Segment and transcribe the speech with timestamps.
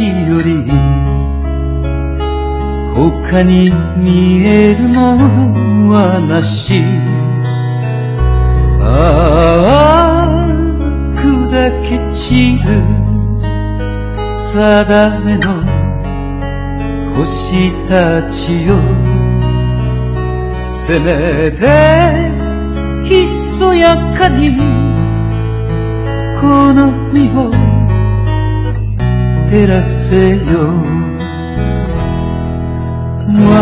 [0.00, 0.64] 道より
[2.94, 6.82] 他に見えるものはなし。
[8.82, 8.86] あ
[9.66, 10.48] あ
[11.16, 11.20] 砕
[11.82, 12.68] け散る
[14.52, 15.44] 定めの
[17.14, 18.78] 星たちよ。
[20.60, 21.60] せめて
[23.06, 24.56] ひそやかに
[26.40, 27.69] この身を
[29.50, 30.42] 照らせよ。
[33.26, 33.58] 我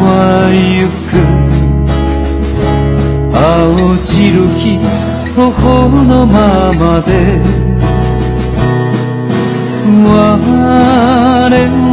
[0.00, 1.12] は行く。
[3.36, 4.80] 青白き
[5.36, 5.44] 頬
[6.04, 7.10] のままで。
[9.84, 10.40] 我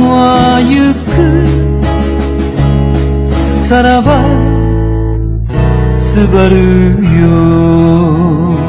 [0.08, 0.16] は
[0.64, 0.72] 行
[1.12, 1.20] く。
[3.68, 4.24] さらば
[5.94, 6.56] すばる
[7.20, 8.61] よ。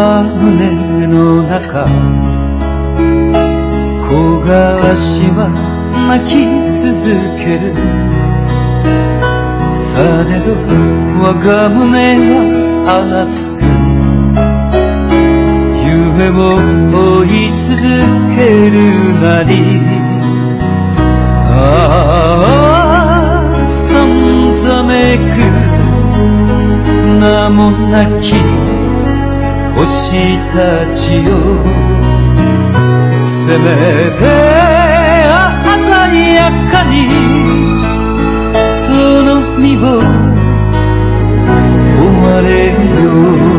[0.00, 1.84] ば胸の中。
[4.00, 4.08] 木
[4.42, 5.04] 枯らし
[5.36, 5.38] は
[6.08, 6.32] 泣き
[6.72, 6.88] 続
[7.36, 7.62] ける。
[9.68, 10.48] されど
[11.20, 11.84] 我が胸
[12.86, 12.90] は
[13.24, 13.60] 熱く。
[15.84, 16.40] 夢を
[16.88, 17.28] 追い
[17.68, 17.70] 続
[18.36, 18.38] け
[18.74, 18.78] る
[19.20, 19.52] なり。
[21.52, 21.62] あ
[23.60, 24.08] あさん
[24.64, 25.36] ざめく。
[27.20, 28.59] 名もなき
[29.76, 31.30] 星たちよ
[33.20, 33.64] せめ
[34.10, 34.20] て
[35.64, 36.94] 鮮やかに
[38.66, 39.28] その
[39.58, 39.80] 身を
[41.96, 42.48] 追われ
[43.02, 43.49] よ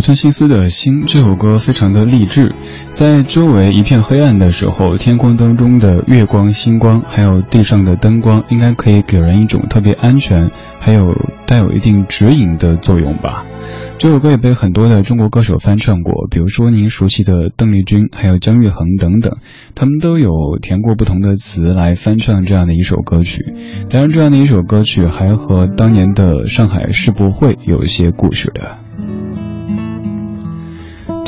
[0.00, 2.54] 托西斯的心这首歌非常的励志，
[2.86, 11.16] 在周围一片黑暗的时候，天空当中的月光、星光，还有地上的灯光，应该可以给人一种特别安全，还有
[11.46, 13.44] 带有一定指引的作用吧。
[13.98, 19.38] 这首歌也被很多的中国歌手翻唱过，比如说您熟悉的邓丽君，还有姜育恒等等，
[19.74, 23.44] 他们都有填过不同的词来翻唱这样的一首歌曲。
[23.90, 28.89] 当然，这样的一首歌曲还和当年的上海世博会有一些故事的。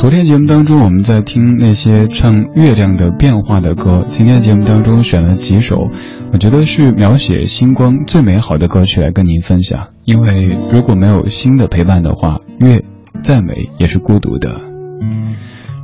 [0.03, 4.05] 昨天节目当中，我们在听那些唱月亮的变化的歌。
[4.09, 5.91] 今天节目当中选了几首，
[6.33, 9.91] 我觉得是描写星光最美好的歌曲来跟您分享。
[10.05, 12.83] 因为如果没有星的陪伴的话，月
[13.23, 14.63] 再美也是孤独的。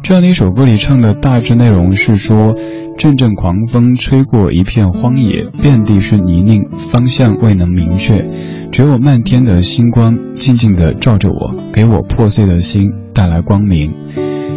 [0.02, 2.56] 这样的一首歌里唱的大致内容是说，
[2.98, 8.26] 阵阵狂风吹过一片荒野，遍地是泥泞，方向未能明确，
[8.72, 13.92] 只有漫天的星光静静地照着我，给我破碎的心带来光明。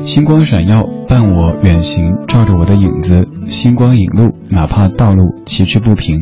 [0.03, 3.27] 星光闪耀，伴我远行，照着我的影子。
[3.49, 6.15] 星光引路，哪怕道路崎岖不平。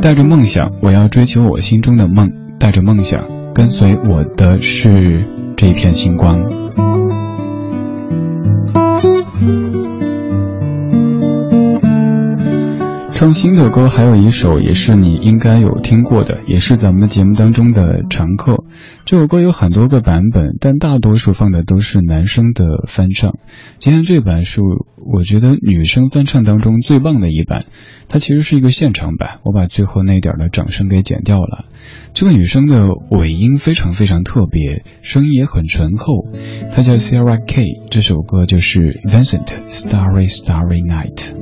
[0.00, 2.30] 带着梦想，我要追求我心中的梦。
[2.60, 5.24] 带着梦想，跟随我的是
[5.56, 6.63] 这一片星光。
[13.24, 18.64] 用新的歌还有一首，也是你应该有听过的，也是咱们节目当中的常客。
[19.06, 23.38] 这首歌有很多个版本，但大多数放的都是男生的翻唱。
[23.78, 24.60] 今天这版是
[25.10, 27.64] 我觉得女生翻唱当中最棒的一版，
[28.08, 31.64] 它其实是一个现场版，我把最后那点的掌声给剪掉了。
[32.12, 36.26] 这个女生的尾音非常非常特别，声音也很醇厚。
[36.72, 41.34] 她叫 Sarah K，这首歌就是 Vincent Starry Starry Night。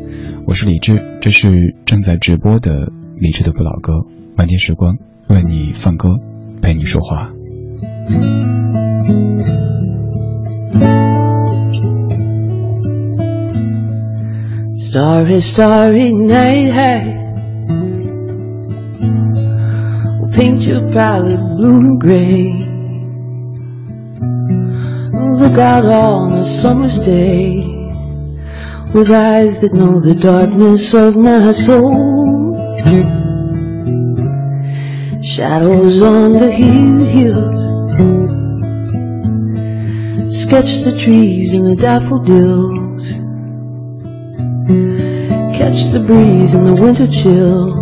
[0.46, 4.06] 我是李志，这是正在直播的李志的不老歌，
[4.36, 4.96] 晚间时光
[5.28, 6.08] 为你放歌，
[6.62, 7.28] 陪你说话。
[14.78, 17.21] Starry, starry night,
[20.72, 22.44] your palette blue and gray.
[25.40, 27.58] Look out on a summer's day
[28.94, 32.54] with eyes that know the darkness of my soul.
[35.22, 37.60] Shadows on the hill hills
[40.34, 43.18] sketch the trees and the daffodils.
[45.58, 47.81] Catch the breeze and the winter chills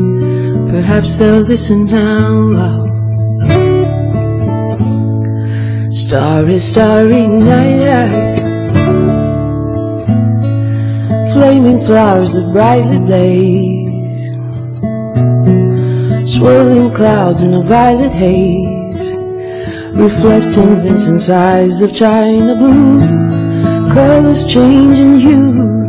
[0.91, 2.83] perhaps they'll listen now
[5.89, 8.35] starry starry night.
[11.31, 14.31] Flaming flowers that brightly blaze,
[16.35, 19.13] swirling clouds in a violet haze,
[19.93, 22.99] reflecting Vincent's eyes of china blue,
[23.93, 25.80] colors changing hue.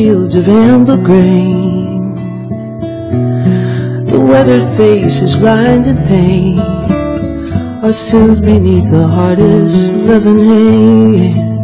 [0.00, 2.14] Fields of amber grain,
[4.06, 9.76] the weathered faces lined in pain are soothed beneath the hardest
[10.08, 11.60] loving hand.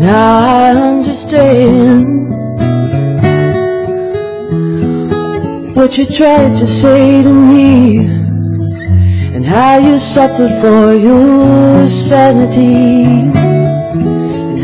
[0.00, 2.30] Now I understand
[5.76, 7.98] what you tried to say to me
[9.34, 13.49] and how you suffered for your sanity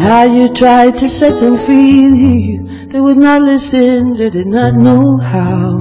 [0.07, 2.59] how you tried to set them free.
[2.87, 5.79] They would not listen, they did not know how.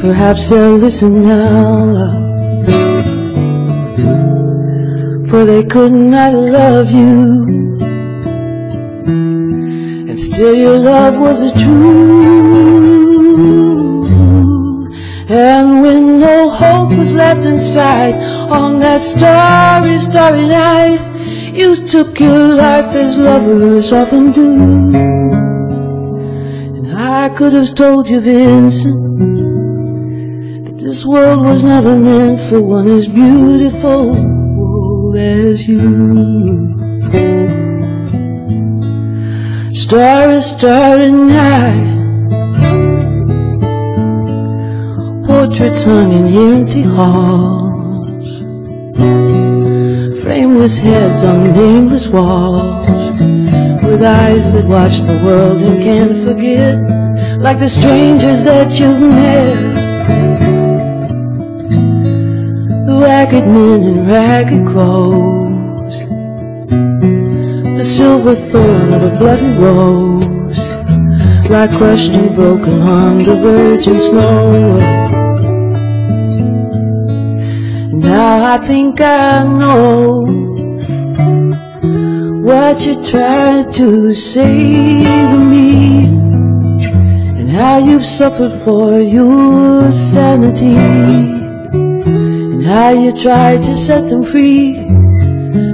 [0.00, 2.32] Perhaps they'll listen now
[5.32, 7.78] for they could not love you.
[10.08, 12.12] And still your love was the truth.
[15.30, 18.14] And when no hope was left inside
[18.50, 21.11] on that starry, starry night,
[21.54, 24.94] you took your life as lovers often do.
[26.76, 28.94] And I could have told you, Vincent,
[30.64, 34.16] that this world was never meant for one as beautiful
[35.16, 36.72] as you.
[39.72, 41.90] Starry, starry night.
[45.26, 47.61] Portraits hung in empty halls.
[50.32, 52.88] Frameless heads on nameless walls.
[52.88, 56.78] With eyes that watch the world and can't forget.
[57.38, 59.56] Like the strangers that you've met.
[62.86, 65.98] The ragged men in ragged clothes,
[67.76, 75.01] the silver thorn of a bloody rose, like crushed and broken on the virgin snow.
[78.02, 80.24] Now I think I know
[82.42, 92.66] what you tried to say to me and how you've suffered for your sanity and
[92.66, 94.72] how you tried to set them free.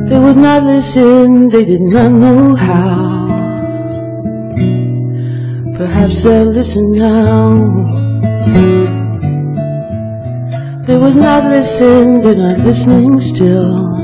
[0.09, 3.09] They would not listen, they did not know how.
[5.79, 8.98] Perhaps they'll listen now.
[10.88, 13.96] They would not listen, they're not listening still.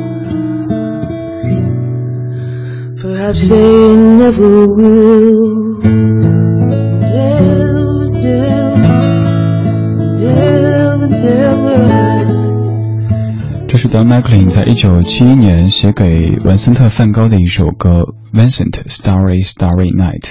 [3.02, 5.80] Perhaps they never will.
[7.02, 8.78] Never, never,
[10.20, 12.30] never, never.
[13.68, 17.90] 这是 Don McLean 在一九七一年写给文森特·梵高的一首歌《
[18.34, 20.22] Vincent Starry Starry Night》。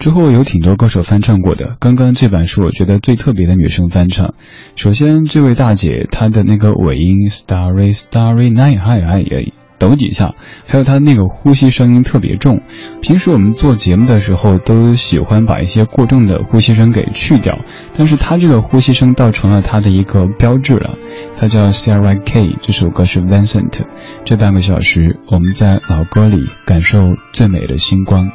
[0.00, 4.32] 之后有挺多歌手翻唱过的，刚刚这版是我觉得最特别的女生翻唱。
[4.74, 10.34] 首先，这位大姐她的那个尾音 Starry Starry Night，嗨嗨也抖几下，
[10.66, 12.62] 还有她那个呼吸声音特别重。
[13.02, 17.58] 平时我们做节目的时候都喜欢把一些过重的呼吸声给去掉，
[17.94, 20.94] 但是她这个呼吸声倒成了她的一个标志了。
[21.36, 23.82] 她叫 Sarah K，这首歌是 Vincent。
[24.24, 27.00] 这半个小时，我们在老歌里感受
[27.34, 28.30] 最美的星光。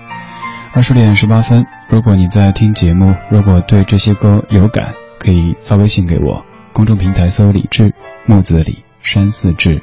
[0.76, 7.94] 二十点十八分，如果你在听节目，如果对这些歌有感，可以发微信给我，公众平台搜“李志
[8.26, 9.82] 木子李山寺志”。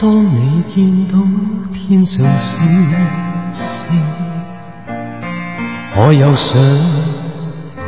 [0.00, 1.16] 当你见到
[1.72, 2.66] 天上星
[3.52, 3.96] 星，
[5.94, 6.60] 我又想
[7.72, 7.78] 起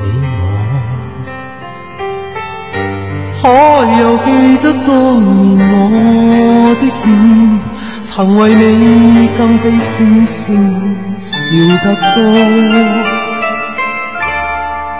[3.43, 3.49] 我，可
[4.01, 4.31] 又记
[4.63, 7.09] 得当年我的愿。
[8.11, 10.57] 曾为你更比星星
[11.21, 11.31] 笑
[11.85, 12.19] 得多。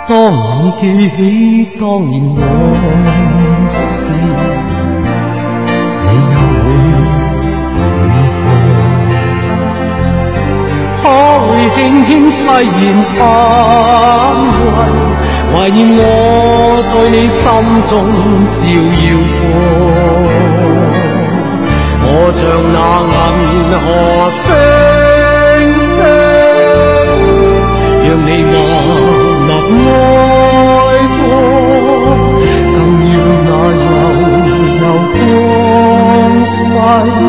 [0.07, 0.37] 当你
[0.79, 0.83] 记
[1.17, 1.19] 起
[1.79, 2.37] 当年往
[3.67, 3.75] 事，
[6.05, 6.93] 你又会如
[8.45, 8.47] 何？
[11.01, 11.03] 可
[11.47, 12.79] 会轻轻凄然
[13.17, 13.17] 叹
[14.53, 14.77] 喟，
[15.51, 15.99] 怀念我
[16.93, 17.41] 在你心
[17.89, 17.91] 中
[18.51, 18.57] 照
[19.03, 19.38] 耀。
[22.11, 22.41] 我像
[22.73, 22.77] 那
[23.37, 23.85] 银河
[24.31, 24.43] 星
[25.79, 25.97] 星，
[28.03, 28.53] 让你默
[29.47, 29.79] 默
[30.89, 31.21] 爱过，
[32.73, 32.77] 更
[33.13, 33.47] 要那
[33.79, 33.87] 柔
[34.81, 35.17] 柔光
[36.73, 37.28] 辉。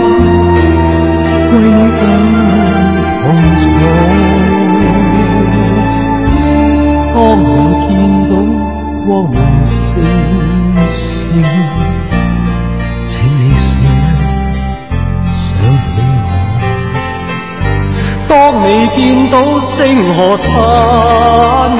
[18.96, 21.70] 见到星河灿烂，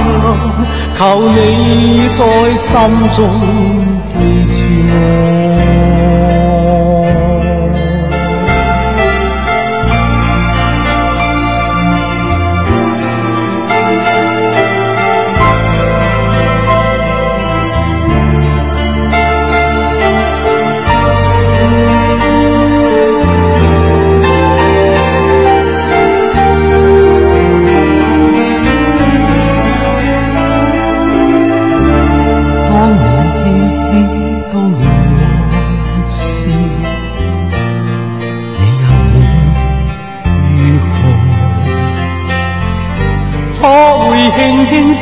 [0.99, 2.71] 求你在心
[3.17, 3.19] 中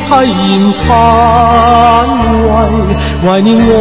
[0.09, 0.87] 凄然叹
[2.47, 2.51] 喟，
[3.23, 3.71] 怀念我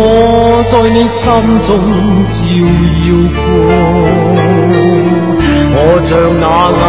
[0.71, 1.23] 在你心
[1.67, 1.69] 中
[2.29, 2.37] 照
[3.07, 3.37] 耀过。
[5.71, 6.45] 我像那
[6.79, 6.87] 银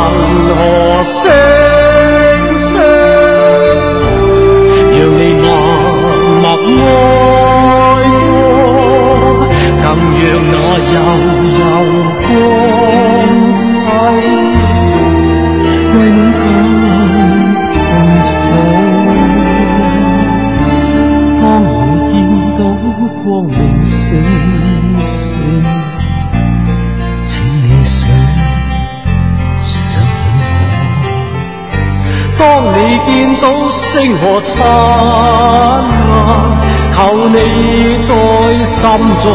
[0.55, 0.59] 河
[1.03, 1.17] 星
[2.55, 2.67] 星，
[4.91, 5.45] 让你默
[6.41, 7.28] 默爱
[34.31, 34.55] 我灿
[36.11, 36.21] 烂，
[36.93, 36.97] 求
[37.29, 37.35] 你
[38.05, 38.09] 在
[38.63, 38.85] 心
[39.23, 39.25] 中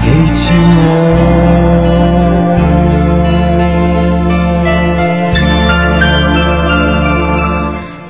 [0.00, 0.06] 记
[0.38, 0.44] 住
[0.84, 0.88] 我。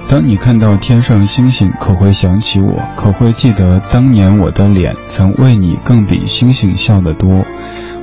[0.09, 2.83] 当你看到天上星星，可会想起我？
[2.95, 7.47] 可会记得当年我的脸曾为你更比星星笑得多？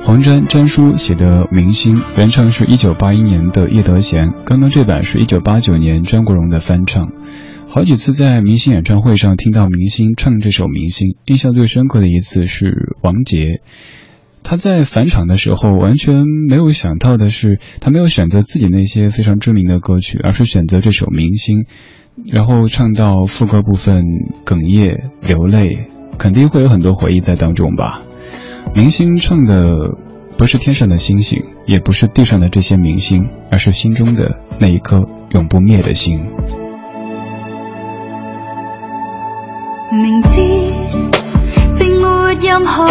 [0.02, 7.10] 黄沾沾叔写的《明星》，原唱是一九八一年的叶德娴，刚刚这版是一九八九年张国荣的翻唱。
[7.72, 13.60] 好几次在明星演唱会上听到明星唱这首《明星》，印象最深刻的一次是王杰。
[14.42, 21.58] 他在返场的时候，完全没有想到的是，他没有选择自己那些非常知名的歌曲，而是选择这首《明星》，
[22.26, 24.04] 然后唱到副歌部分
[24.44, 25.86] 哽咽流泪，
[26.18, 28.02] 肯定会有很多回忆在当中吧。
[28.74, 29.96] 明星唱的
[30.36, 36.26] 不是天上的星星，也不是地上的这些明星，而是心中的那一颗永不灭的心。
[39.92, 40.30] 明知
[41.76, 42.86] 并没任何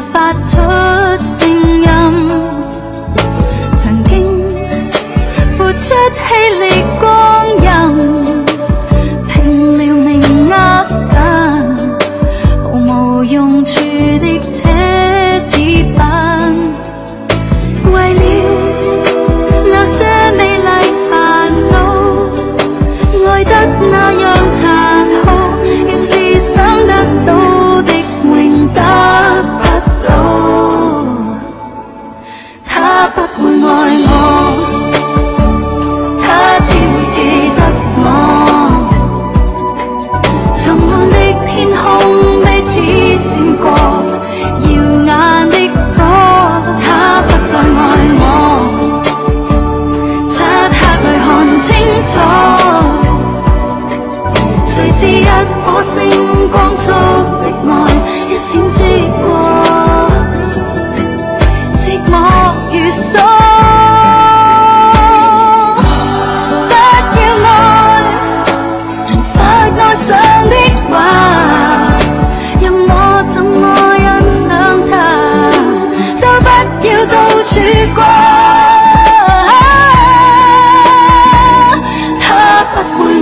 [0.00, 0.60] 发出
[1.22, 1.48] 声
[1.82, 1.88] 音。
[3.76, 4.48] 曾经
[5.56, 8.17] 付出气力光阴。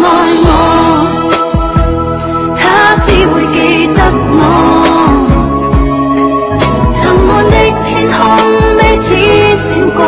[0.03, 0.07] 爱
[0.45, 0.49] 我
[2.59, 2.61] 他
[3.05, 3.57] 只会记
[3.95, 3.99] 得
[4.33, 4.41] 我
[6.93, 7.55] 沉闷的
[7.85, 8.17] 天空
[8.77, 9.07] 彼此
[9.57, 9.99] 闪过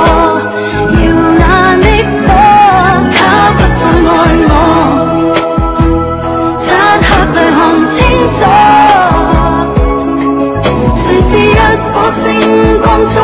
[0.95, 0.97] 耀
[1.39, 1.43] 眼
[1.81, 1.87] 的
[2.25, 2.29] 火
[3.15, 3.17] 他
[3.57, 4.11] 不再爱
[4.49, 4.53] 我
[6.59, 6.65] 漆
[7.07, 7.57] 黑里看
[7.89, 7.97] 清
[8.33, 8.39] 楚
[10.95, 11.55] 谁是一
[11.93, 12.17] 颗星
[12.81, 13.17] 光中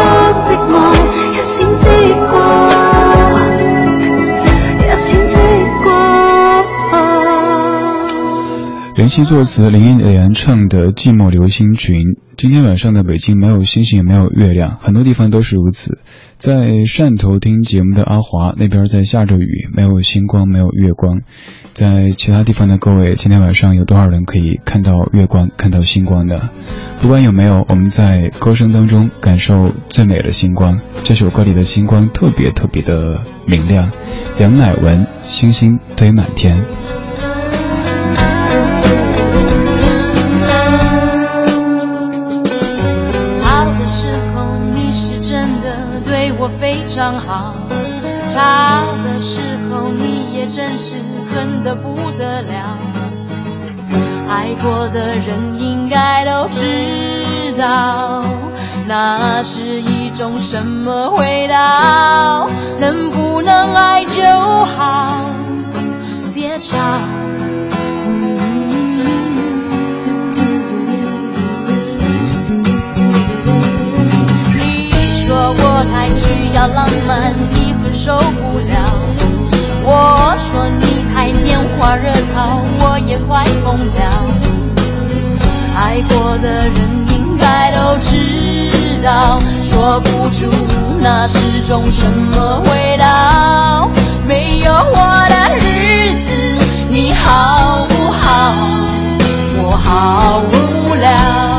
[9.04, 12.00] 林夕作词，林忆莲唱的《寂寞流星群》。
[12.38, 15.98] 今天晚上的北京没有星星，也没有月亮，很多地方都是如此。
[16.38, 16.54] 在
[16.86, 21.20] 汕头听节目的阿华那边在下着雨，没有星光，没有月光。
[21.74, 26.48] 在其他地方的各位，今天晚上有多少人可以看到月光、看到星光的？
[27.02, 30.80] 不管有没有，我们在歌声当中感受最美的星光。
[31.02, 33.90] 这首歌里的星光特别特别的明亮。
[34.38, 36.58] 杨乃文《星星堆满天》。
[48.34, 50.96] 差的时候你也真是。
[51.34, 52.78] 恨得不得了，
[54.28, 58.22] 爱过的人应该都知道，
[58.86, 62.48] 那是一种什么味道。
[62.78, 64.22] 能不能爱就
[64.64, 65.24] 好，
[66.32, 66.76] 别吵。
[74.56, 74.88] 你
[75.26, 76.68] 說我太需要
[81.96, 84.04] 热草我也快疯掉
[85.76, 86.74] 爱过的人
[87.08, 90.48] 应该都知道说不出
[91.00, 93.90] 那是种什么味道。
[94.26, 98.54] 没有我的日子你好不好
[99.62, 101.53] 我好无聊